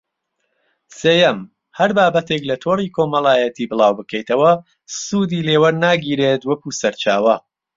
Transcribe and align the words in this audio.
سێیەم: 0.99 1.39
هەر 1.77 1.91
بابەتێک 1.97 2.43
لە 2.49 2.55
تۆڕی 2.63 2.93
کۆمەڵایەتی 2.95 3.69
بڵاوبکەیتەوە، 3.71 4.51
سوودی 5.03 5.45
لێ 5.47 5.55
وەرناگیرێت 5.63 6.41
وەکو 6.49 6.69
سەرچاوە 6.79 7.35